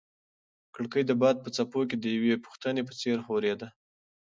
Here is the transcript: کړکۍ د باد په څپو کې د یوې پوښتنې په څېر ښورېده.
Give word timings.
کړکۍ 0.75 1.03
د 1.07 1.11
باد 1.21 1.35
په 1.43 1.49
څپو 1.55 1.79
کې 1.89 1.97
د 1.99 2.05
یوې 2.15 2.35
پوښتنې 2.45 2.81
په 2.85 2.93
څېر 2.99 3.17
ښورېده. 3.25 3.67